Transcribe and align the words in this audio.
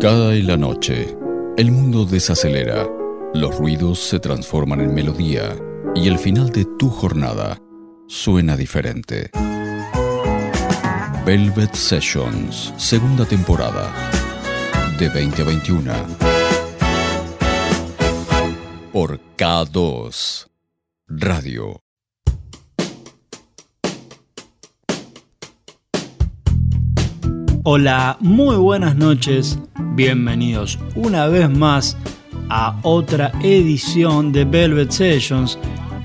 Cada 0.00 0.34
y 0.34 0.42
la 0.42 0.56
noche, 0.56 1.16
el 1.56 1.70
mundo 1.70 2.04
desacelera, 2.04 2.86
los 3.34 3.58
ruidos 3.58 3.98
se 3.98 4.20
transforman 4.20 4.80
en 4.80 4.94
melodía 4.94 5.56
y 5.94 6.08
el 6.08 6.18
final 6.18 6.50
de 6.50 6.64
tu 6.78 6.88
jornada 6.88 7.58
suena 8.06 8.56
diferente. 8.56 9.30
Velvet 11.26 11.74
Sessions, 11.74 12.72
segunda 12.76 13.24
temporada, 13.24 13.92
de 14.98 15.08
20 15.08 15.42
a 15.42 15.44
21. 15.44 15.92
Por 18.92 19.20
K2 19.36 20.46
Radio. 21.08 21.85
Hola, 27.68 28.16
muy 28.20 28.54
buenas 28.54 28.94
noches. 28.94 29.58
Bienvenidos 29.96 30.78
una 30.94 31.26
vez 31.26 31.50
más 31.50 31.96
a 32.48 32.78
otra 32.82 33.32
edición 33.42 34.30
de 34.30 34.44
Velvet 34.44 34.92
Sessions. 34.92 35.58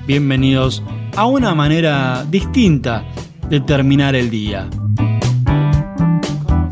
Bienvenidos 0.04 0.82
a 1.14 1.26
una 1.26 1.54
manera 1.54 2.26
distinta 2.28 3.04
de 3.48 3.60
terminar 3.60 4.16
el 4.16 4.28
día. 4.28 4.68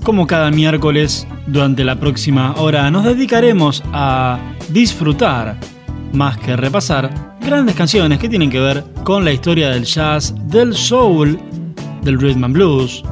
Como 0.02 0.26
cada 0.26 0.50
miércoles, 0.50 1.24
durante 1.46 1.84
la 1.84 1.94
próxima 1.94 2.56
hora 2.56 2.90
nos 2.90 3.04
dedicaremos 3.04 3.84
a 3.92 4.40
disfrutar, 4.70 5.56
más 6.12 6.36
que 6.38 6.56
repasar, 6.56 7.36
grandes 7.40 7.76
canciones 7.76 8.18
que 8.18 8.28
tienen 8.28 8.50
que 8.50 8.58
ver 8.58 8.84
con 9.04 9.24
la 9.24 9.30
historia 9.30 9.70
del 9.70 9.84
jazz, 9.84 10.34
del 10.48 10.74
soul, 10.74 11.38
del 12.02 12.18
rhythm 12.18 12.42
and 12.42 12.54
blues, 12.54 13.04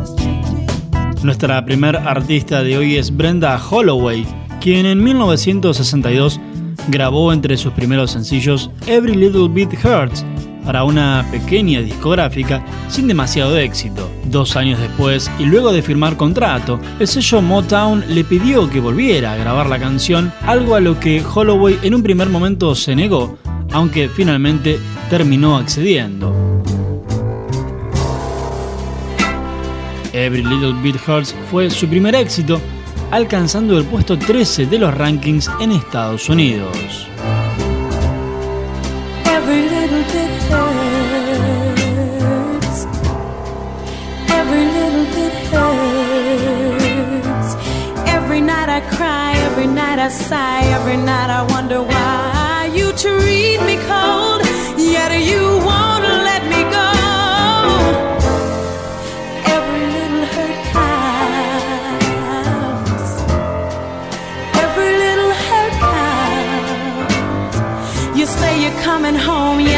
nuestra 1.24 1.64
primer 1.64 1.96
artista 1.96 2.62
de 2.62 2.76
hoy 2.76 2.96
es 2.96 3.16
Brenda 3.16 3.58
Holloway, 3.58 4.26
quien 4.60 4.86
en 4.86 5.02
1962 5.02 6.40
grabó 6.88 7.32
entre 7.32 7.56
sus 7.56 7.72
primeros 7.72 8.12
sencillos 8.12 8.70
Every 8.86 9.14
Little 9.14 9.48
Bit 9.48 9.72
Hurts 9.84 10.24
para 10.64 10.84
una 10.84 11.26
pequeña 11.30 11.80
discográfica 11.80 12.64
sin 12.88 13.08
demasiado 13.08 13.56
éxito. 13.56 14.08
Dos 14.26 14.54
años 14.56 14.78
después, 14.78 15.30
y 15.38 15.44
luego 15.44 15.72
de 15.72 15.82
firmar 15.82 16.16
contrato, 16.16 16.78
el 17.00 17.08
sello 17.08 17.40
Motown 17.40 18.04
le 18.08 18.24
pidió 18.24 18.68
que 18.68 18.80
volviera 18.80 19.32
a 19.32 19.36
grabar 19.36 19.68
la 19.68 19.78
canción, 19.78 20.32
algo 20.46 20.74
a 20.74 20.80
lo 20.80 21.00
que 21.00 21.22
Holloway 21.22 21.78
en 21.82 21.94
un 21.94 22.02
primer 22.02 22.28
momento 22.28 22.74
se 22.74 22.94
negó, 22.94 23.38
aunque 23.72 24.08
finalmente 24.08 24.78
terminó 25.08 25.56
accediendo. 25.56 26.47
Every 30.18 30.42
Little 30.42 30.72
Bit 30.82 30.96
Hurts 31.06 31.32
fue 31.48 31.70
su 31.70 31.86
primer 31.88 32.12
éxito, 32.16 32.60
alcanzando 33.12 33.78
el 33.78 33.84
puesto 33.84 34.18
13 34.18 34.66
de 34.66 34.76
los 34.76 34.92
rankings 34.92 35.48
en 35.60 35.70
Estados 35.70 36.28
Unidos. 36.28 37.06
Every 39.26 39.62
little 39.62 40.02
bit 40.12 40.28
hurts. 40.50 41.68
Every 44.28 44.64
little 44.64 45.06
bit 45.14 45.32
hurts. 45.52 45.88
Every 48.08 48.40
night 48.40 48.68
I 48.68 48.80
cry, 48.90 49.34
every 49.52 49.68
night 49.68 50.00
I 50.00 50.08
sigh, 50.10 50.64
every 50.74 50.96
night 50.96 51.30
I 51.30 51.46
wonder 51.52 51.80
why 51.80 52.68
you 52.74 52.90
treat 52.94 53.60
me 53.64 53.76
cold, 53.86 54.42
yet 54.76 55.12
you 55.22 55.60
won't 55.64 55.87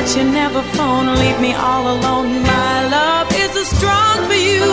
yet 0.00 0.16
you 0.16 0.24
never 0.24 0.62
phone. 0.76 1.06
Leave 1.16 1.40
me 1.40 1.52
all 1.52 1.84
alone. 1.96 2.42
My 2.42 2.88
love 2.88 3.28
is 3.44 3.52
a 3.56 3.64
strong 3.76 4.16
for 4.28 4.40
you. 4.50 4.68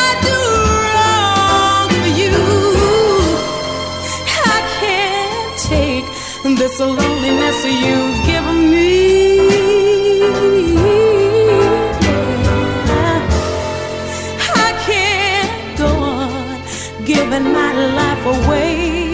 I 0.00 0.06
do 0.28 0.38
wrong 0.86 1.88
for 2.02 2.12
you. 2.20 2.38
I 4.54 4.58
can't 4.80 5.54
take 5.72 6.06
this 6.56 6.78
loneliness 6.80 7.58
you've 7.82 8.20
given 8.30 8.58
me. 8.70 8.86
I 14.64 14.70
can't 14.88 15.78
go 15.78 15.86
on 15.86 17.04
giving 17.04 17.46
my 17.52 17.72
life 18.00 18.24
away. 18.36 19.05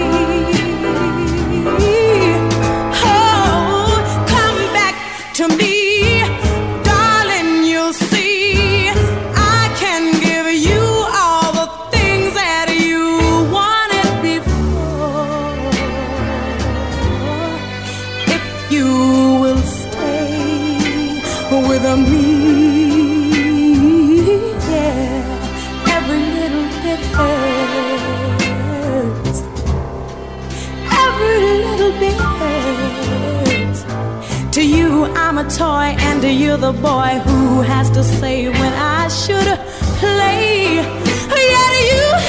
A 35.38 35.44
toy 35.50 35.96
and 36.08 36.22
you're 36.22 36.56
the 36.56 36.72
boy 36.72 37.20
who 37.26 37.60
has 37.62 37.90
to 37.90 38.04
say 38.04 38.48
when 38.48 38.72
I 38.72 39.08
should 39.08 39.58
play. 39.98 40.76
Yet 40.76 41.74
you 41.90 42.21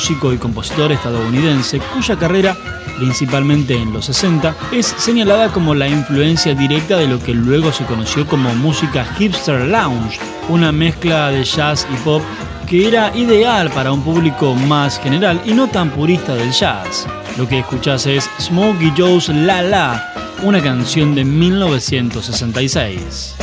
músico 0.00 0.32
y 0.32 0.38
compositor 0.38 0.92
estadounidense 0.92 1.78
cuya 1.92 2.16
carrera, 2.16 2.56
principalmente 2.96 3.74
en 3.74 3.92
los 3.92 4.06
60, 4.06 4.56
es 4.72 4.86
señalada 4.86 5.52
como 5.52 5.74
la 5.74 5.88
influencia 5.88 6.54
directa 6.54 6.96
de 6.96 7.06
lo 7.06 7.22
que 7.22 7.34
luego 7.34 7.70
se 7.70 7.84
conoció 7.84 8.26
como 8.26 8.54
música 8.54 9.04
hipster 9.18 9.66
lounge, 9.66 10.18
una 10.48 10.72
mezcla 10.72 11.28
de 11.28 11.44
jazz 11.44 11.86
y 11.92 11.96
pop 11.96 12.22
que 12.66 12.88
era 12.88 13.14
ideal 13.14 13.70
para 13.72 13.92
un 13.92 14.02
público 14.02 14.54
más 14.54 14.98
general 14.98 15.38
y 15.44 15.52
no 15.52 15.68
tan 15.68 15.90
purista 15.90 16.34
del 16.34 16.50
jazz. 16.50 17.06
Lo 17.36 17.46
que 17.46 17.58
escuchás 17.58 18.06
es 18.06 18.30
Smokey 18.40 18.94
Joe's 18.96 19.28
La 19.28 19.60
La, 19.60 20.14
una 20.42 20.62
canción 20.62 21.14
de 21.14 21.26
1966. 21.26 23.36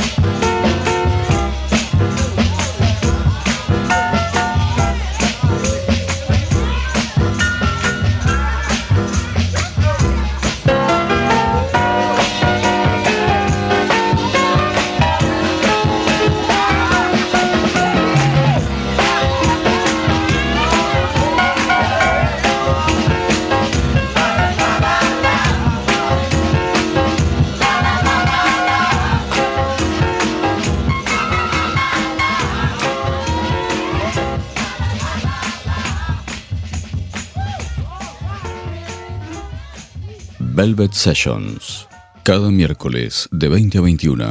Velvet 40.68 40.92
Sessions, 40.92 41.88
cada 42.24 42.50
miércoles 42.50 43.26
de 43.32 43.48
20 43.48 43.78
a 43.78 43.80
21. 43.80 44.24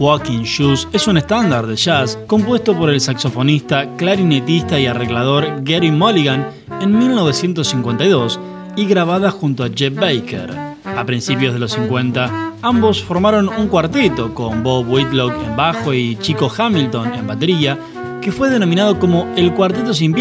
Walking 0.00 0.42
Shoes 0.42 0.88
es 0.92 1.06
un 1.06 1.18
estándar 1.18 1.68
de 1.68 1.76
jazz 1.76 2.18
compuesto 2.26 2.76
por 2.76 2.90
el 2.90 3.00
saxofonista, 3.00 3.94
clarinetista 3.96 4.80
y 4.80 4.86
arreglador 4.86 5.62
Gary 5.62 5.92
Mulligan 5.92 6.48
en 6.80 6.98
1952 6.98 8.40
y 8.74 8.86
grabada 8.86 9.30
junto 9.30 9.62
a 9.62 9.70
Jeff 9.72 9.94
Baker. 9.94 10.50
A 10.84 11.04
principios 11.04 11.54
de 11.54 11.60
los 11.60 11.70
50, 11.72 12.54
ambos 12.60 13.04
formaron 13.04 13.48
un 13.50 13.68
cuarteto 13.68 14.34
con 14.34 14.64
Bob 14.64 14.90
Whitlock 14.90 15.32
en 15.44 15.56
bajo 15.56 15.94
y 15.94 16.16
Chico 16.16 16.50
Hamilton 16.58 17.14
en 17.14 17.26
batería 17.28 17.78
que 18.20 18.32
fue 18.32 18.50
denominado 18.50 18.98
como 18.98 19.26
el 19.36 19.54
Cuarteto 19.54 19.94
Sin 19.94 20.14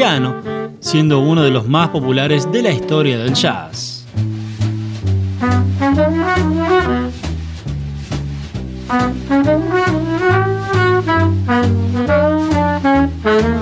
siendo 0.80 1.19
uno 1.19 1.44
de 1.44 1.51
los 1.51 1.68
más 1.68 1.89
populares 1.89 2.51
de 2.51 2.62
la 2.62 2.71
historia 2.71 3.18
del 3.18 3.33
jazz. 3.33 4.06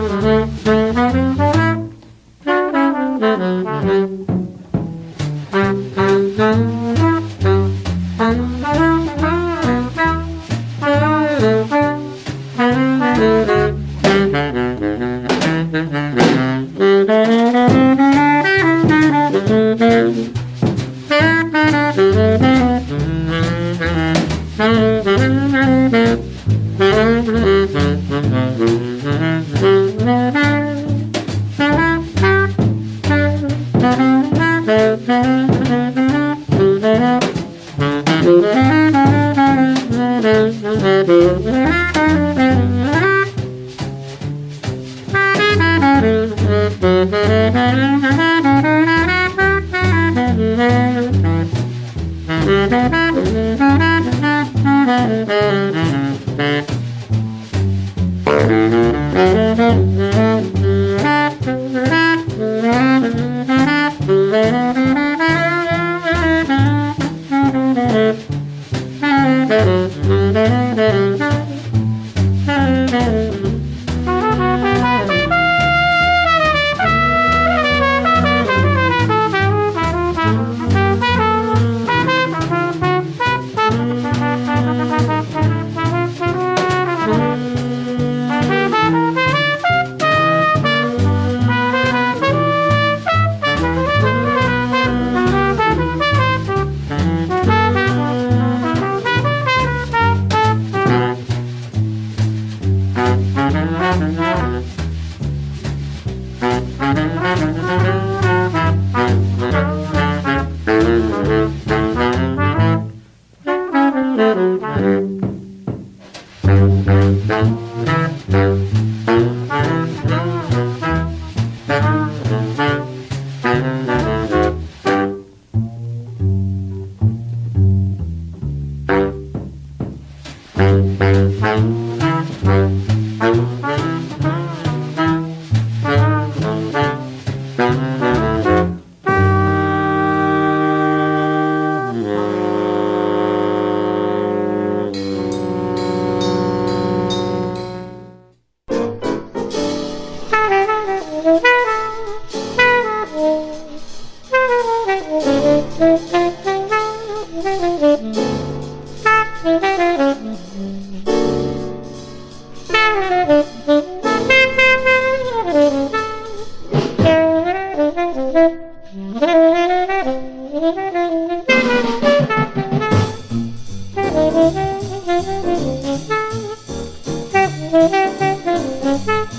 Thank 178.96 179.34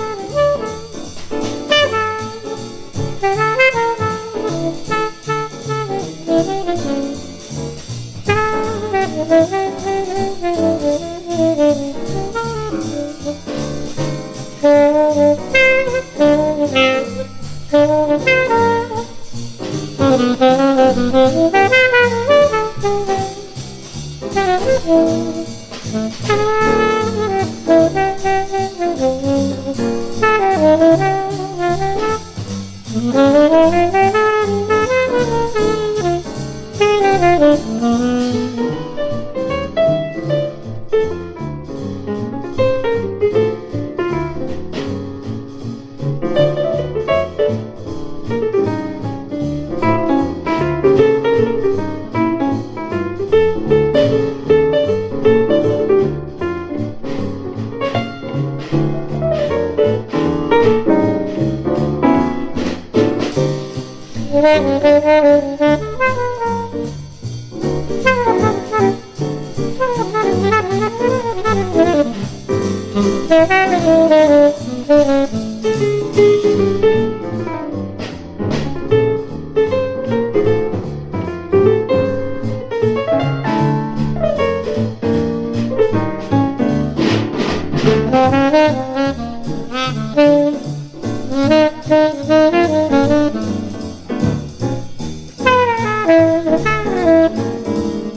you. 0.00 0.05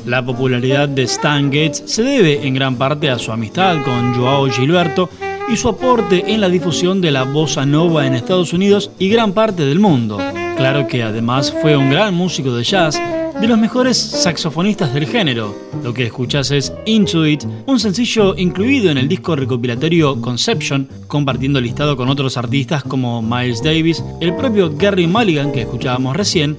La 0.05 0.25
popularidad 0.25 0.89
de 0.89 1.03
Stan 1.03 1.45
Gates 1.51 1.83
se 1.85 2.03
debe 2.03 2.45
en 2.45 2.53
gran 2.53 2.77
parte 2.77 3.09
a 3.09 3.19
su 3.19 3.31
amistad 3.31 3.77
con 3.83 4.15
Joao 4.15 4.49
Gilberto 4.49 5.09
y 5.47 5.55
su 5.55 5.69
aporte 5.69 6.33
en 6.33 6.41
la 6.41 6.49
difusión 6.49 6.99
de 6.99 7.11
la 7.11 7.23
bossa 7.23 7.65
nova 7.65 8.05
en 8.05 8.15
Estados 8.15 8.51
Unidos 8.51 8.91
y 8.99 9.09
gran 9.09 9.33
parte 9.33 9.65
del 9.65 9.79
mundo. 9.79 10.17
Claro 10.57 10.87
que 10.87 11.03
además 11.03 11.55
fue 11.61 11.77
un 11.77 11.89
gran 11.89 12.15
músico 12.15 12.55
de 12.55 12.63
jazz, 12.63 12.99
de 13.39 13.47
los 13.47 13.57
mejores 13.57 13.97
saxofonistas 13.97 14.93
del 14.93 15.07
género. 15.07 15.55
Lo 15.83 15.93
que 15.93 16.05
escuchas 16.05 16.51
es 16.51 16.73
Into 16.85 17.25
It, 17.25 17.43
un 17.65 17.79
sencillo 17.79 18.35
incluido 18.35 18.91
en 18.91 18.97
el 18.97 19.07
disco 19.07 19.35
recopilatorio 19.35 20.19
Conception, 20.19 20.87
compartiendo 21.07 21.61
listado 21.61 21.95
con 21.95 22.09
otros 22.09 22.37
artistas 22.37 22.83
como 22.83 23.21
Miles 23.21 23.63
Davis, 23.63 24.03
el 24.19 24.35
propio 24.35 24.75
Gary 24.75 25.07
Mulligan 25.07 25.51
que 25.51 25.61
escuchábamos 25.61 26.15
recién, 26.15 26.57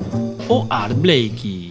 o 0.49 0.67
Art 0.71 0.97
Blakey. 1.01 1.71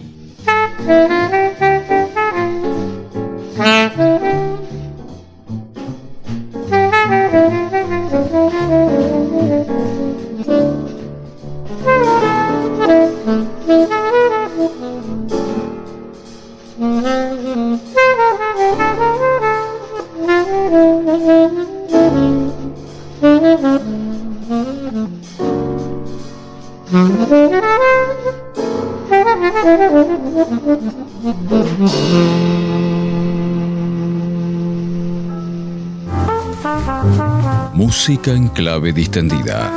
Música 38.00 38.30
en 38.30 38.48
clave 38.48 38.94
distendida. 38.94 39.70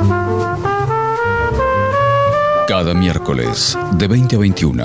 Cada 2.66 2.94
miércoles 2.94 3.76
de 3.98 4.08
20 4.08 4.36
a 4.36 4.38
21. 4.38 4.84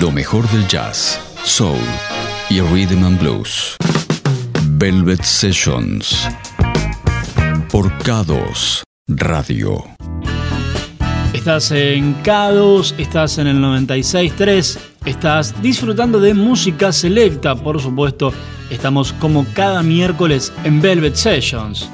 Lo 0.00 0.10
mejor 0.10 0.48
del 0.48 0.66
jazz, 0.66 1.20
soul 1.44 1.76
y 2.48 2.62
rhythm 2.62 3.04
and 3.04 3.20
blues. 3.20 3.76
Velvet 4.78 5.22
Sessions. 5.22 6.26
Por 7.70 7.92
K2 7.98 8.82
Radio. 9.08 9.84
Estás 11.34 11.70
en 11.72 12.22
K2, 12.22 12.94
estás 12.96 13.36
en 13.36 13.48
el 13.48 13.58
96.3, 13.58 14.78
estás 15.04 15.60
disfrutando 15.60 16.18
de 16.18 16.32
música 16.32 16.92
selecta, 16.92 17.54
por 17.54 17.78
supuesto. 17.78 18.32
Estamos 18.70 19.12
como 19.12 19.46
cada 19.54 19.82
miércoles 19.82 20.52
en 20.64 20.80
Velvet 20.80 21.14
Sessions. 21.14 21.88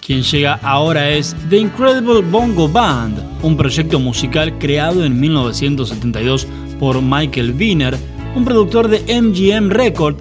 Quien 0.00 0.22
llega 0.22 0.58
ahora 0.62 1.10
es 1.10 1.36
The 1.50 1.58
Incredible 1.58 2.22
Bongo 2.22 2.66
Band, 2.66 3.22
un 3.42 3.56
proyecto 3.56 4.00
musical 4.00 4.56
creado 4.58 5.04
en 5.04 5.20
1972 5.20 6.46
por 6.80 7.02
Michael 7.02 7.52
Wiener, 7.52 7.98
un 8.34 8.46
productor 8.46 8.88
de 8.88 9.00
MGM 9.20 9.68
Record, 9.68 10.16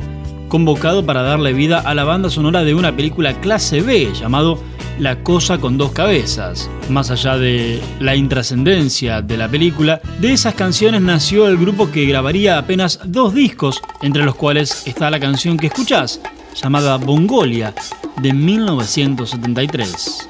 convocado 0.48 1.06
para 1.06 1.22
darle 1.22 1.54
vida 1.54 1.80
a 1.80 1.94
la 1.94 2.04
banda 2.04 2.30
sonora 2.30 2.64
de 2.64 2.74
una 2.74 2.96
película 2.96 3.40
clase 3.42 3.82
B 3.82 4.12
llamado 4.14 4.60
la 5.00 5.24
cosa 5.24 5.58
con 5.60 5.78
dos 5.78 5.92
cabezas. 5.92 6.70
Más 6.90 7.12
allá 7.12 7.38
de 7.38 7.82
la 8.00 8.16
intrascendencia 8.16 9.22
de 9.22 9.38
la 9.38 9.48
película, 9.50 10.02
de 10.20 10.34
esas 10.34 10.56
canciones 10.56 11.02
nació 11.02 11.48
el 11.48 11.58
grupo 11.58 11.92
que 11.92 12.06
grabaría 12.06 12.58
apenas 12.58 13.00
dos 13.06 13.34
discos, 13.34 13.82
entre 14.02 14.24
los 14.24 14.36
cuales 14.36 14.88
está 14.88 15.10
la 15.10 15.20
canción 15.20 15.58
que 15.58 15.68
escuchás, 15.68 16.22
llamada 16.56 16.98
Bongolia, 16.98 17.74
de 18.22 18.34
1973. 18.34 20.28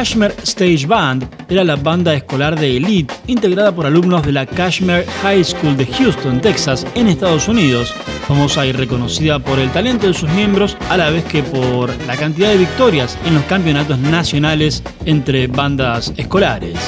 Kashmir 0.00 0.34
Stage 0.44 0.86
Band 0.86 1.28
era 1.50 1.62
la 1.62 1.76
banda 1.76 2.14
escolar 2.14 2.58
de 2.58 2.78
Elite 2.78 3.12
integrada 3.26 3.70
por 3.70 3.84
alumnos 3.84 4.24
de 4.24 4.32
la 4.32 4.46
Kashmir 4.46 5.04
High 5.20 5.44
School 5.44 5.76
de 5.76 5.84
Houston, 5.84 6.40
Texas, 6.40 6.86
en 6.94 7.06
Estados 7.06 7.48
Unidos, 7.48 7.92
famosa 8.26 8.64
y 8.64 8.72
reconocida 8.72 9.38
por 9.40 9.58
el 9.58 9.70
talento 9.72 10.06
de 10.06 10.14
sus 10.14 10.30
miembros 10.30 10.78
a 10.88 10.96
la 10.96 11.10
vez 11.10 11.22
que 11.24 11.42
por 11.42 11.94
la 12.06 12.16
cantidad 12.16 12.48
de 12.48 12.56
victorias 12.56 13.18
en 13.26 13.34
los 13.34 13.44
campeonatos 13.44 13.98
nacionales 13.98 14.82
entre 15.04 15.48
bandas 15.48 16.14
escolares. 16.16 16.78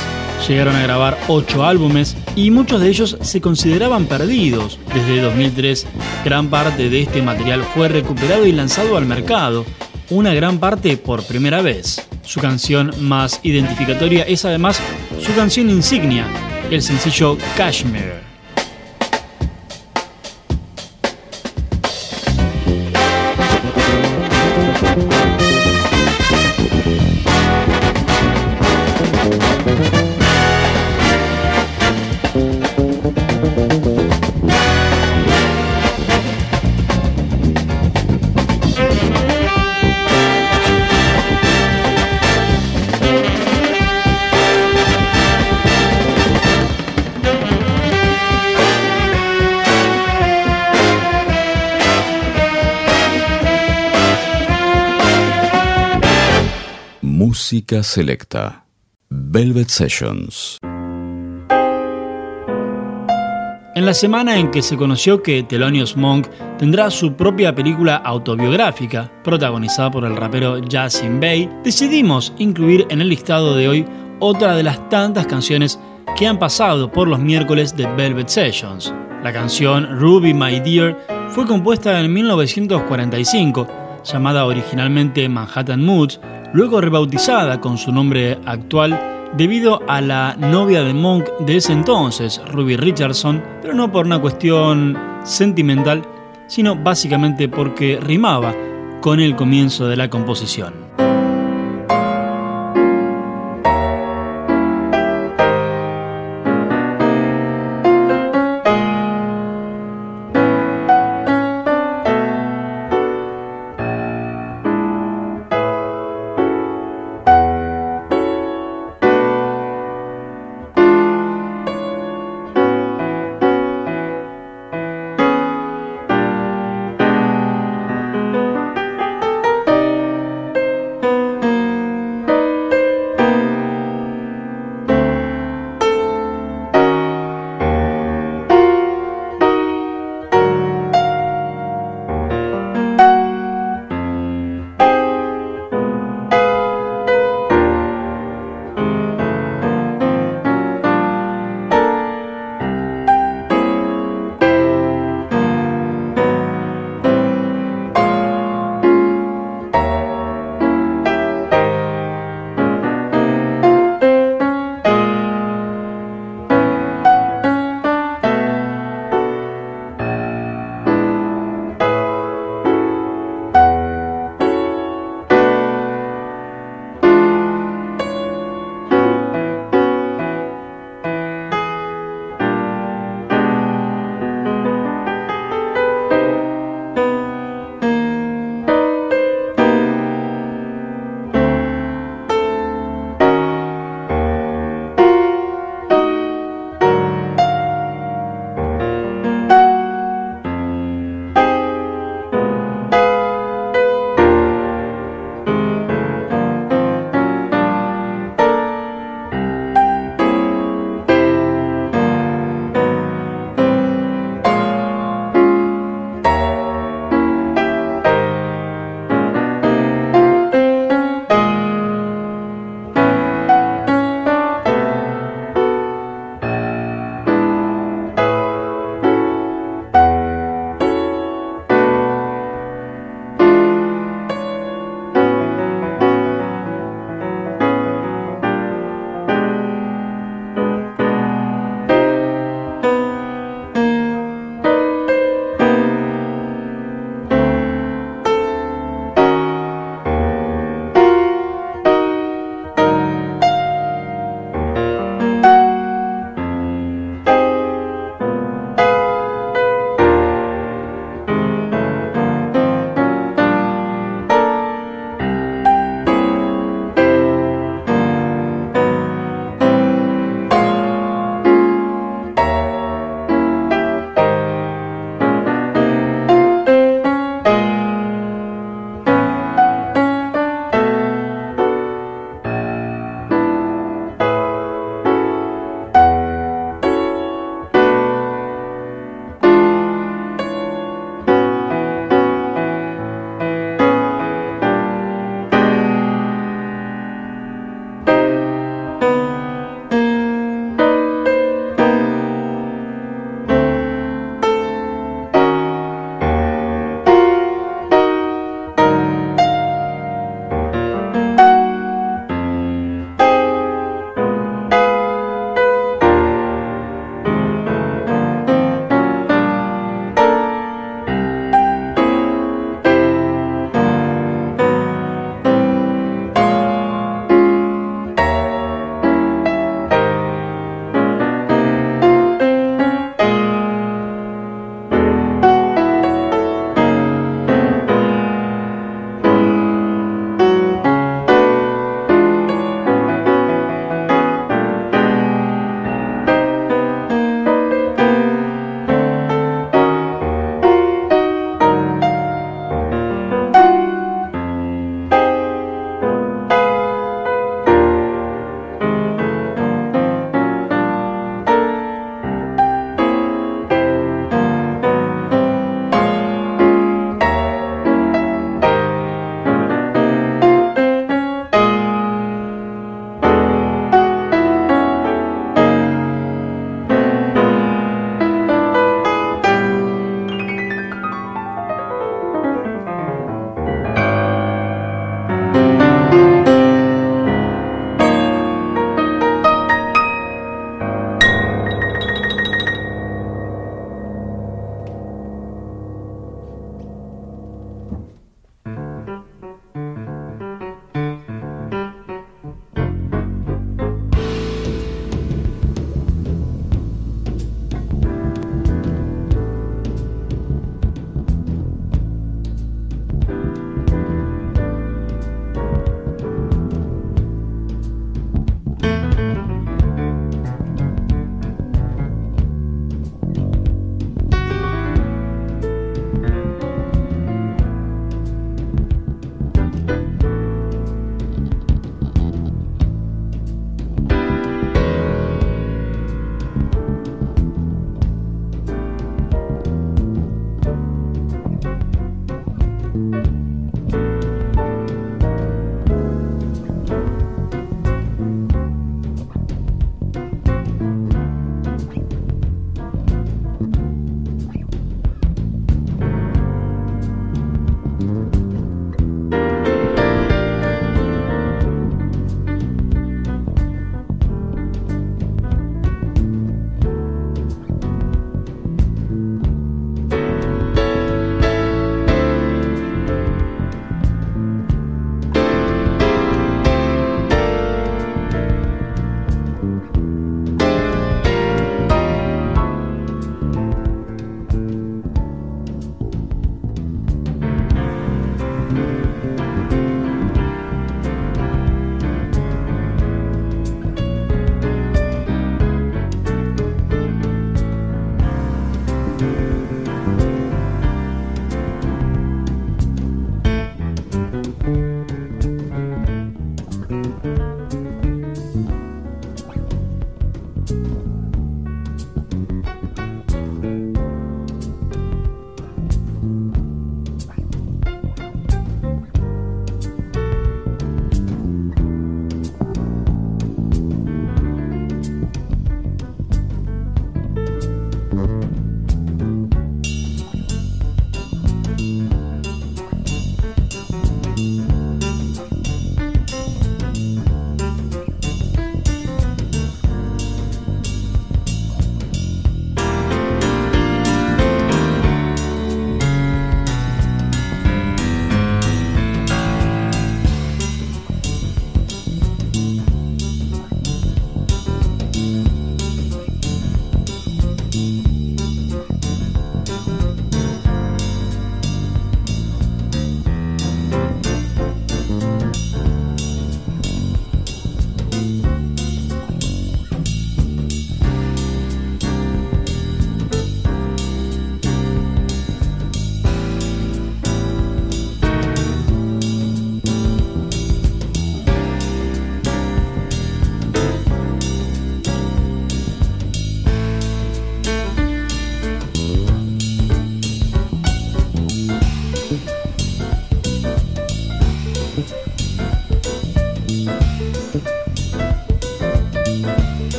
Llegaron 0.48 0.74
a 0.74 0.82
grabar 0.82 1.18
ocho 1.28 1.66
álbumes 1.66 2.16
y 2.34 2.50
muchos 2.50 2.80
de 2.80 2.88
ellos 2.88 3.18
se 3.20 3.42
consideraban 3.42 4.06
perdidos. 4.06 4.78
Desde 4.94 5.20
2003, 5.20 5.86
gran 6.24 6.48
parte 6.48 6.88
de 6.88 7.02
este 7.02 7.20
material 7.20 7.62
fue 7.62 7.88
recuperado 7.88 8.46
y 8.46 8.52
lanzado 8.52 8.96
al 8.96 9.04
mercado, 9.04 9.66
una 10.12 10.34
gran 10.34 10.58
parte 10.58 10.96
por 10.96 11.24
primera 11.24 11.62
vez. 11.62 12.06
Su 12.22 12.40
canción 12.40 12.92
más 13.00 13.40
identificatoria 13.42 14.24
es 14.24 14.44
además 14.44 14.80
su 15.20 15.34
canción 15.34 15.70
insignia, 15.70 16.26
el 16.70 16.82
sencillo 16.82 17.38
Kashmir. 17.56 18.31
Música 57.14 57.82
selecta. 57.82 58.64
Velvet 59.10 59.68
Sessions. 59.68 60.56
En 63.74 63.84
la 63.84 63.92
semana 63.92 64.38
en 64.38 64.50
que 64.50 64.62
se 64.62 64.78
conoció 64.78 65.22
que 65.22 65.42
Thelonious 65.42 65.94
Monk 65.94 66.28
tendrá 66.56 66.90
su 66.90 67.12
propia 67.12 67.54
película 67.54 67.96
autobiográfica, 67.96 69.12
protagonizada 69.22 69.90
por 69.90 70.06
el 70.06 70.16
rapero 70.16 70.58
Justin 70.72 71.20
Bay, 71.20 71.50
decidimos 71.62 72.32
incluir 72.38 72.86
en 72.88 73.02
el 73.02 73.10
listado 73.10 73.54
de 73.56 73.68
hoy 73.68 73.84
otra 74.18 74.56
de 74.56 74.62
las 74.62 74.88
tantas 74.88 75.26
canciones 75.26 75.78
que 76.16 76.26
han 76.26 76.38
pasado 76.38 76.90
por 76.90 77.08
los 77.08 77.18
miércoles 77.18 77.76
de 77.76 77.86
Velvet 77.88 78.28
Sessions. 78.28 78.90
La 79.22 79.34
canción 79.34 80.00
Ruby 80.00 80.32
My 80.32 80.60
Dear 80.60 81.28
fue 81.28 81.46
compuesta 81.46 82.00
en 82.00 82.10
1945, 82.10 83.68
llamada 84.02 84.46
originalmente 84.46 85.28
Manhattan 85.28 85.84
Moods, 85.84 86.18
luego 86.52 86.80
rebautizada 86.80 87.60
con 87.60 87.78
su 87.78 87.92
nombre 87.92 88.38
actual 88.44 88.98
debido 89.36 89.80
a 89.88 90.00
la 90.00 90.36
novia 90.38 90.82
de 90.82 90.92
Monk 90.92 91.24
de 91.40 91.56
ese 91.56 91.72
entonces, 91.72 92.40
Ruby 92.50 92.76
Richardson, 92.76 93.42
pero 93.62 93.74
no 93.74 93.90
por 93.90 94.06
una 94.06 94.20
cuestión 94.20 94.98
sentimental, 95.24 96.02
sino 96.46 96.76
básicamente 96.76 97.48
porque 97.48 97.98
rimaba 98.00 98.54
con 99.00 99.20
el 99.20 99.34
comienzo 99.34 99.88
de 99.88 99.96
la 99.96 100.10
composición. 100.10 100.81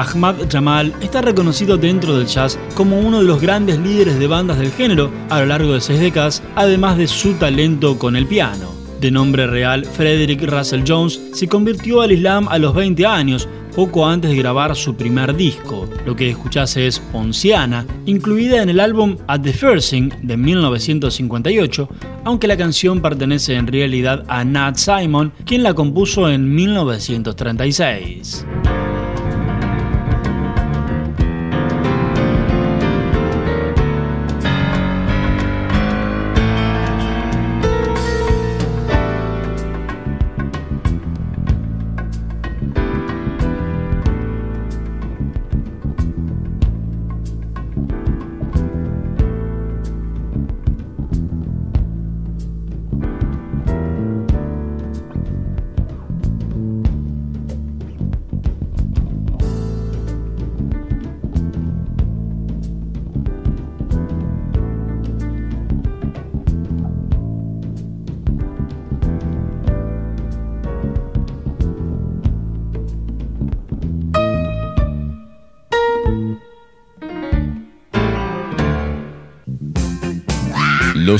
Ahmad 0.00 0.36
Jamal 0.50 0.94
está 1.02 1.20
reconocido 1.20 1.76
dentro 1.76 2.16
del 2.16 2.26
jazz 2.26 2.58
como 2.74 2.98
uno 2.98 3.18
de 3.18 3.26
los 3.26 3.38
grandes 3.38 3.78
líderes 3.78 4.18
de 4.18 4.26
bandas 4.26 4.58
del 4.58 4.72
género 4.72 5.10
a 5.28 5.40
lo 5.40 5.46
largo 5.46 5.74
de 5.74 5.82
seis 5.82 6.00
décadas, 6.00 6.42
además 6.56 6.96
de 6.96 7.06
su 7.06 7.34
talento 7.34 7.98
con 7.98 8.16
el 8.16 8.26
piano. 8.26 8.72
De 8.98 9.10
nombre 9.10 9.46
real 9.46 9.84
Frederick 9.84 10.42
Russell 10.50 10.84
Jones, 10.88 11.20
se 11.34 11.48
convirtió 11.48 12.00
al 12.00 12.12
Islam 12.12 12.48
a 12.48 12.58
los 12.58 12.74
20 12.74 13.04
años, 13.04 13.46
poco 13.76 14.06
antes 14.06 14.30
de 14.30 14.38
grabar 14.38 14.74
su 14.74 14.94
primer 14.94 15.36
disco. 15.36 15.86
Lo 16.06 16.16
que 16.16 16.30
escuchase 16.30 16.86
es 16.86 16.98
Ponciana, 16.98 17.86
incluida 18.06 18.62
en 18.62 18.70
el 18.70 18.80
álbum 18.80 19.18
At 19.26 19.42
the 19.42 19.52
First 19.52 19.90
Thing 19.90 20.10
de 20.22 20.38
1958, 20.38 21.88
aunque 22.24 22.46
la 22.46 22.56
canción 22.56 23.02
pertenece 23.02 23.54
en 23.54 23.66
realidad 23.66 24.24
a 24.28 24.44
Nat 24.44 24.76
Simon, 24.76 25.32
quien 25.44 25.62
la 25.62 25.74
compuso 25.74 26.30
en 26.30 26.54
1936. 26.54 28.46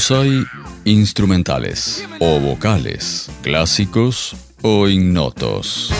Hay 0.09 0.45
instrumentales 0.87 2.03
o 2.21 2.41
vocales, 2.41 3.31
clásicos 3.43 4.35
o 4.63 4.89
ignotos. 4.89 5.93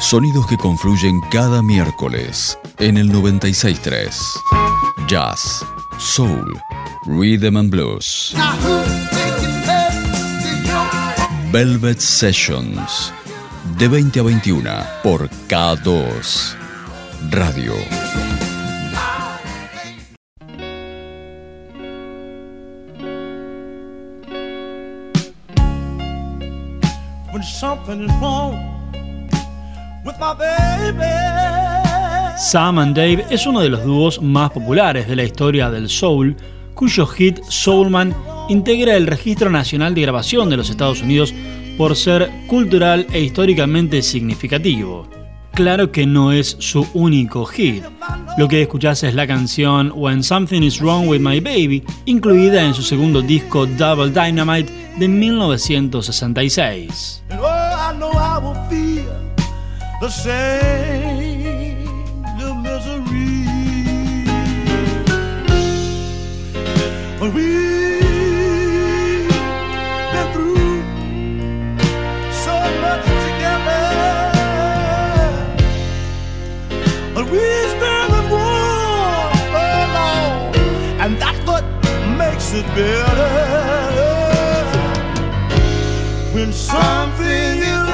Sonidos 0.00 0.46
que 0.46 0.56
confluyen 0.56 1.20
cada 1.30 1.62
miércoles 1.62 2.58
en 2.78 2.96
el 2.96 3.08
963. 3.08 4.18
Jazz, 5.08 5.62
Soul, 5.98 6.58
Rhythm 7.04 7.58
and 7.58 7.70
Blues. 7.70 8.34
Velvet 11.52 12.00
Sessions, 12.00 13.12
de 13.78 13.88
20 13.88 14.20
a 14.20 14.22
21 14.22 14.70
por 15.02 15.28
K2 15.48 16.54
Radio. 17.28 17.74
Sam 32.38 32.78
and 32.78 32.96
Dave 32.96 33.24
es 33.30 33.46
uno 33.46 33.60
de 33.60 33.68
los 33.68 33.84
dúos 33.84 34.22
más 34.22 34.50
populares 34.50 35.08
de 35.08 35.16
la 35.16 35.24
historia 35.24 35.70
del 35.70 35.88
soul, 35.88 36.36
cuyo 36.74 37.04
hit 37.06 37.40
Soulman 37.48 38.14
integra 38.48 38.96
el 38.96 39.08
Registro 39.08 39.50
Nacional 39.50 39.94
de 39.94 40.02
Grabación 40.02 40.50
de 40.50 40.56
los 40.56 40.70
Estados 40.70 41.02
Unidos 41.02 41.34
por 41.76 41.96
ser 41.96 42.30
cultural 42.46 43.08
e 43.12 43.22
históricamente 43.22 44.02
significativo. 44.02 45.08
Claro 45.54 45.90
que 45.90 46.06
no 46.06 46.30
es 46.30 46.56
su 46.60 46.86
único 46.94 47.44
hit. 47.44 47.82
Lo 48.38 48.46
que 48.46 48.62
escuchás 48.62 49.02
es 49.02 49.16
la 49.16 49.26
canción 49.26 49.90
When 49.94 50.22
Something 50.22 50.62
Is 50.62 50.80
Wrong 50.80 51.08
With 51.08 51.20
My 51.20 51.40
Baby, 51.40 51.82
incluida 52.04 52.62
en 52.62 52.72
su 52.72 52.82
segundo 52.82 53.20
disco 53.20 53.66
Double 53.66 54.10
Dynamite 54.10 54.72
de 54.96 55.08
1966. 55.08 57.24
I 57.90 57.92
know 57.98 58.12
I 58.12 58.38
will 58.38 58.54
feel 58.70 59.18
the 60.00 60.08
same 60.08 61.84
the 62.38 62.54
misery 62.54 63.42
we've 67.34 67.66
been 70.12 70.28
through 70.32 70.82
so 72.46 72.56
much 72.84 73.04
together, 73.26 73.84
but 77.12 77.24
we 77.28 77.40
stand 77.74 78.10
and 81.02 81.12
that's 81.20 81.44
what 81.44 81.64
makes 82.16 82.52
it 82.52 82.66
better. 82.76 83.89
Something 86.48 87.26
is 87.26 87.89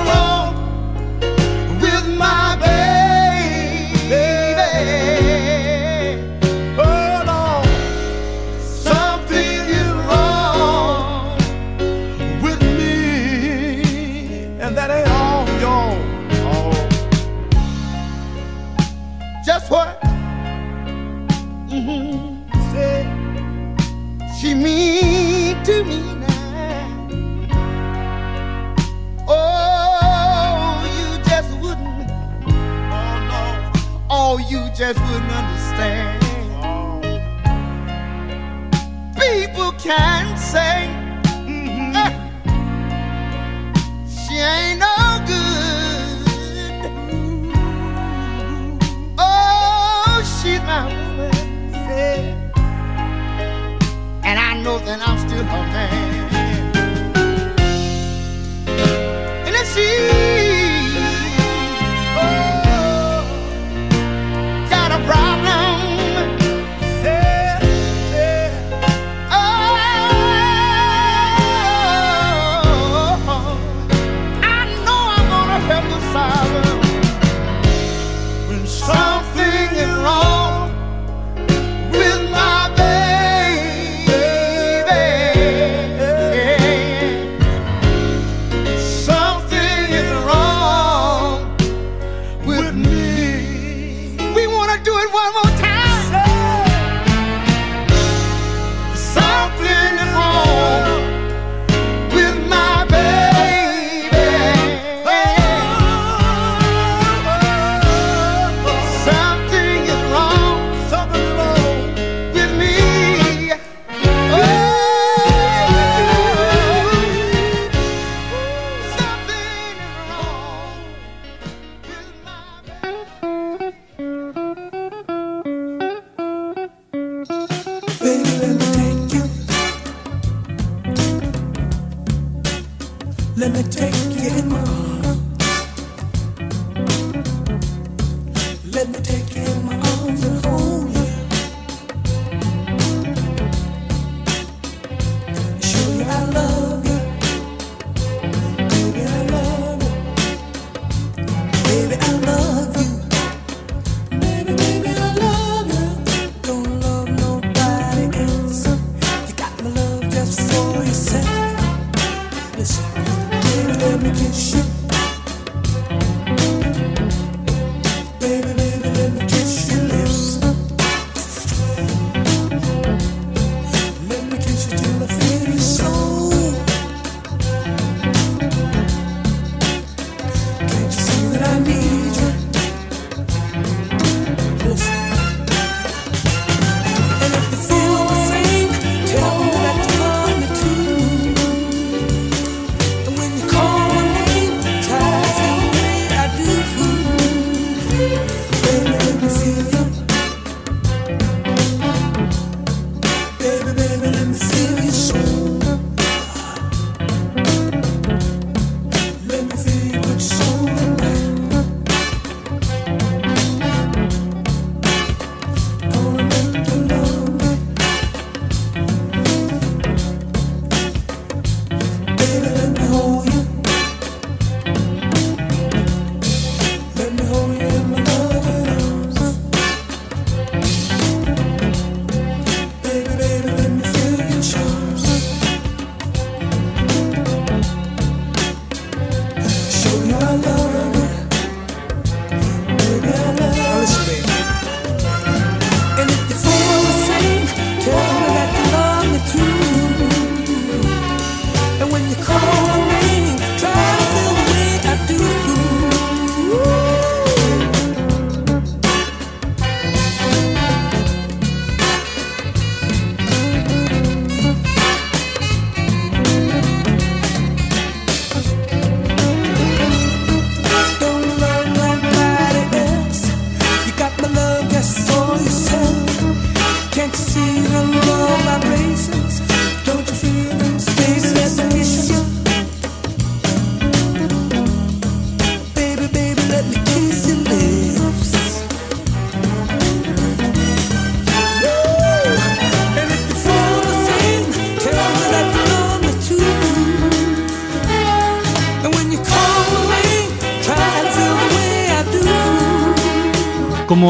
Oh, 34.89 34.93
you 34.93 35.26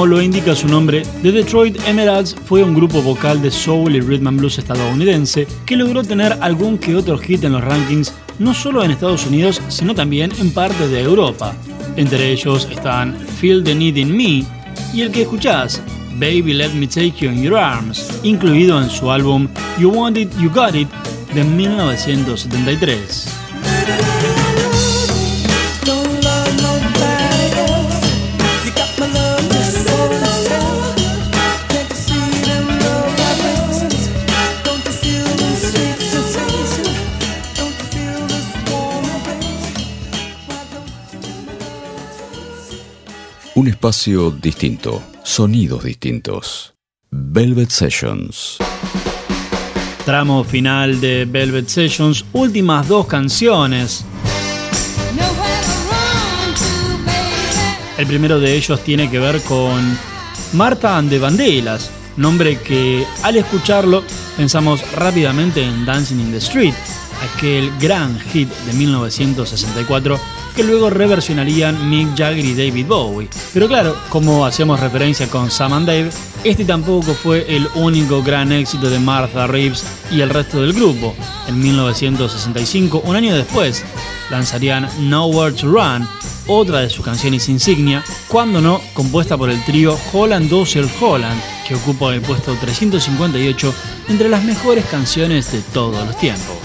Como 0.07 0.19
lo 0.19 0.23
indica 0.23 0.55
su 0.55 0.69
nombre, 0.69 1.03
The 1.23 1.33
Detroit 1.33 1.81
Emeralds 1.85 2.37
fue 2.45 2.63
un 2.63 2.75
grupo 2.75 3.03
vocal 3.03 3.43
de 3.43 3.51
soul 3.51 3.97
y 3.97 4.01
rhythm 4.01 4.29
and 4.29 4.39
blues 4.39 4.57
estadounidense 4.57 5.49
que 5.67 5.75
logró 5.75 6.05
tener 6.05 6.39
algún 6.43 6.79
que 6.79 6.95
otro 6.95 7.19
hit 7.19 7.43
en 7.43 7.51
los 7.51 7.65
rankings 7.65 8.15
no 8.39 8.55
solo 8.55 8.85
en 8.85 8.93
Estados 8.93 9.27
Unidos, 9.27 9.61
sino 9.67 9.97
también 9.97 10.31
en 10.39 10.53
parte 10.53 10.87
de 10.87 11.01
Europa. 11.01 11.57
Entre 11.97 12.31
ellos 12.31 12.69
están 12.71 13.19
Feel 13.41 13.65
the 13.65 13.75
Need 13.75 13.97
in 13.97 14.17
Me 14.17 14.45
y 14.95 15.01
el 15.01 15.11
que 15.11 15.23
escuchás, 15.23 15.83
Baby 16.21 16.53
Let 16.53 16.75
Me 16.75 16.87
Take 16.87 17.15
You 17.19 17.33
in 17.33 17.43
Your 17.43 17.57
Arms, 17.57 18.09
incluido 18.23 18.81
en 18.81 18.89
su 18.89 19.11
álbum 19.11 19.49
You 19.77 19.91
Want 19.91 20.19
It, 20.19 20.31
You 20.39 20.51
Got 20.51 20.77
It 20.77 20.89
de 21.35 21.43
1973. 21.43 23.46
Espacio 43.87 44.33
distinto, 44.33 45.01
sonidos 45.23 45.85
distintos. 45.85 46.75
Velvet 47.09 47.71
Sessions. 47.71 48.59
Tramo 50.05 50.43
final 50.43 51.01
de 51.01 51.25
Velvet 51.25 51.69
Sessions, 51.69 52.25
últimas 52.33 52.89
dos 52.89 53.07
canciones. 53.07 54.05
El 57.97 58.07
primero 58.09 58.41
de 58.41 58.57
ellos 58.57 58.83
tiene 58.83 59.09
que 59.09 59.21
ver 59.21 59.41
con 59.43 59.97
Marta 60.55 60.99
and 60.99 61.09
the 61.09 61.21
Vandellas, 61.21 61.89
nombre 62.17 62.59
que 62.59 63.07
al 63.23 63.37
escucharlo 63.37 64.03
pensamos 64.37 64.83
rápidamente 64.95 65.63
en 65.63 65.85
Dancing 65.85 66.19
in 66.19 66.33
the 66.33 66.39
Street, 66.39 66.75
aquel 67.37 67.71
gran 67.79 68.19
hit 68.19 68.49
de 68.49 68.73
1964 68.73 70.19
que 70.57 70.65
luego 70.65 70.89
reversionarían 70.89 71.91
Mick 71.91 72.17
Jagger 72.17 72.45
y 72.45 72.55
David 72.55 72.87
Bowie. 72.87 73.29
Pero 73.53 73.69
claro, 73.69 73.95
como 74.09 74.47
hacíamos 74.47 74.81
referencia 74.81 75.29
con 75.29 75.51
Sam 75.51 75.75
and 75.75 75.87
Dave, 75.87 76.11
este 76.45 76.65
tampoco 76.65 77.13
fue 77.13 77.45
el 77.55 77.69
único 77.75 78.23
gran 78.23 78.51
éxito 78.53 78.89
de 78.89 78.99
Martha 78.99 79.47
Reeves 79.47 79.85
y 80.11 80.23
el 80.23 80.31
resto 80.31 80.63
del 80.63 80.73
grupo. 80.73 81.15
En 81.47 81.61
1965, 81.61 83.03
un 83.05 83.17
año 83.17 83.37
después, 83.37 83.85
lanzarían 84.31 84.89
Nowhere 84.99 85.55
to 85.55 85.69
Run, 85.69 86.09
otra 86.47 86.81
de 86.81 86.89
sus 86.89 87.05
canciones 87.05 87.51
insignia, 87.51 88.03
cuando 88.27 88.63
no 88.63 88.81
compuesta 88.95 89.37
por 89.37 89.51
el 89.51 89.63
trío 89.65 89.99
Holland 90.11 90.49
Dozier 90.49 90.89
Holland, 90.99 91.39
que 91.69 91.75
ocupa 91.75 92.15
el 92.15 92.23
puesto 92.23 92.57
358 92.59 93.75
entre 94.09 94.31
las 94.31 94.43
mejores 94.43 94.87
canciones 94.87 95.53
de 95.53 95.61
todos 95.61 96.07
los 96.07 96.17
tiempos. 96.17 96.57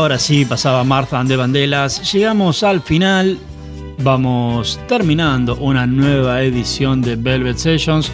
Ahora 0.00 0.18
sí, 0.18 0.46
pasaba 0.46 0.82
Martha 0.82 1.20
and 1.20 1.28
the 1.28 1.36
Vandellas. 1.36 2.10
Llegamos 2.10 2.62
al 2.62 2.80
final. 2.80 3.38
Vamos 4.02 4.80
terminando 4.88 5.56
una 5.56 5.86
nueva 5.86 6.42
edición 6.42 7.02
de 7.02 7.16
Velvet 7.16 7.58
Sessions. 7.58 8.10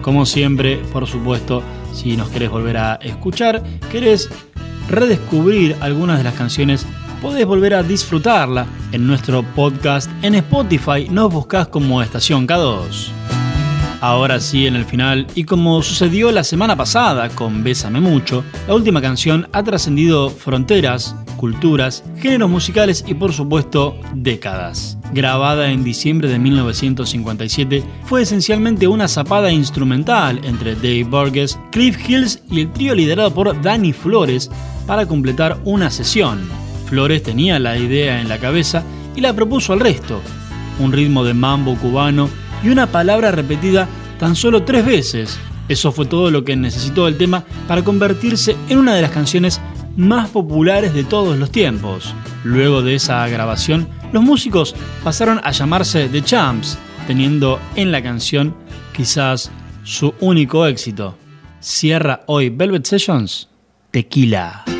Como 0.00 0.24
siempre, 0.24 0.78
por 0.90 1.06
supuesto, 1.06 1.62
si 1.92 2.16
nos 2.16 2.30
querés 2.30 2.48
volver 2.48 2.78
a 2.78 2.94
escuchar, 2.94 3.62
querés 3.92 4.30
redescubrir 4.88 5.76
algunas 5.82 6.16
de 6.16 6.24
las 6.24 6.34
canciones, 6.34 6.86
podés 7.20 7.44
volver 7.44 7.74
a 7.74 7.82
disfrutarla 7.82 8.66
en 8.92 9.06
nuestro 9.06 9.42
podcast 9.42 10.10
en 10.22 10.34
Spotify. 10.34 11.08
Nos 11.10 11.30
buscás 11.30 11.68
como 11.68 12.00
Estación 12.00 12.48
K2. 12.48 13.37
Ahora 14.00 14.38
sí, 14.38 14.66
en 14.66 14.76
el 14.76 14.84
final, 14.84 15.26
y 15.34 15.42
como 15.42 15.82
sucedió 15.82 16.30
la 16.30 16.44
semana 16.44 16.76
pasada 16.76 17.28
con 17.30 17.64
Bésame 17.64 18.00
Mucho, 18.00 18.44
la 18.68 18.74
última 18.74 19.00
canción 19.00 19.48
ha 19.52 19.64
trascendido 19.64 20.30
fronteras, 20.30 21.16
culturas, 21.36 22.04
géneros 22.16 22.48
musicales 22.48 23.04
y 23.08 23.14
por 23.14 23.32
supuesto 23.32 23.98
décadas. 24.14 24.98
Grabada 25.12 25.72
en 25.72 25.82
diciembre 25.82 26.28
de 26.28 26.38
1957, 26.38 27.82
fue 28.04 28.22
esencialmente 28.22 28.86
una 28.86 29.08
zapada 29.08 29.50
instrumental 29.50 30.40
entre 30.44 30.76
Dave 30.76 31.04
Burgess, 31.04 31.58
Cliff 31.72 31.98
Hills 32.08 32.40
y 32.48 32.60
el 32.60 32.72
trío 32.72 32.94
liderado 32.94 33.34
por 33.34 33.60
Danny 33.62 33.92
Flores 33.92 34.48
para 34.86 35.06
completar 35.06 35.58
una 35.64 35.90
sesión. 35.90 36.48
Flores 36.86 37.24
tenía 37.24 37.58
la 37.58 37.76
idea 37.76 38.20
en 38.20 38.28
la 38.28 38.38
cabeza 38.38 38.84
y 39.16 39.22
la 39.22 39.32
propuso 39.32 39.72
al 39.72 39.80
resto. 39.80 40.20
Un 40.78 40.92
ritmo 40.92 41.24
de 41.24 41.34
mambo 41.34 41.74
cubano 41.76 42.30
y 42.62 42.68
una 42.68 42.86
palabra 42.86 43.30
repetida 43.30 43.88
tan 44.18 44.36
solo 44.36 44.62
tres 44.64 44.84
veces. 44.84 45.38
Eso 45.68 45.92
fue 45.92 46.06
todo 46.06 46.30
lo 46.30 46.44
que 46.44 46.56
necesitó 46.56 47.08
el 47.08 47.16
tema 47.16 47.44
para 47.66 47.84
convertirse 47.84 48.56
en 48.68 48.78
una 48.78 48.94
de 48.94 49.02
las 49.02 49.10
canciones 49.10 49.60
más 49.96 50.30
populares 50.30 50.94
de 50.94 51.04
todos 51.04 51.36
los 51.38 51.50
tiempos. 51.50 52.14
Luego 52.44 52.82
de 52.82 52.94
esa 52.94 53.26
grabación, 53.28 53.88
los 54.12 54.22
músicos 54.22 54.74
pasaron 55.04 55.40
a 55.42 55.50
llamarse 55.50 56.08
The 56.08 56.22
Champs, 56.22 56.78
teniendo 57.06 57.60
en 57.74 57.92
la 57.92 58.02
canción 58.02 58.54
quizás 58.96 59.50
su 59.84 60.14
único 60.20 60.66
éxito. 60.66 61.16
Cierra 61.60 62.22
hoy 62.26 62.48
Velvet 62.50 62.86
Sessions, 62.86 63.48
Tequila. 63.90 64.77